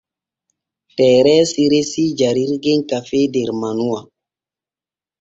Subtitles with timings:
[0.95, 3.99] Tereesi resii jarirgel kafee der manuwa.